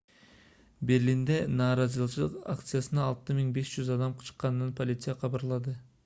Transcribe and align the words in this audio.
берлинде 0.91 1.35
нааразычылык 1.59 2.39
акциясына 2.53 3.03
6500 3.09 3.91
адам 3.97 4.15
чыкканын 4.29 4.71
полиция 4.81 5.15
кабарлады 5.25 5.75